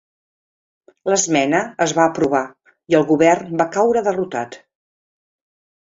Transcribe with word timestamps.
L'esmena 1.13 1.59
es 1.85 1.93
va 1.99 2.07
aprovar 2.11 2.43
i 2.95 2.99
el 3.01 3.07
govern 3.13 3.55
va 3.63 3.71
caure 3.77 4.07
derrotat. 4.11 4.59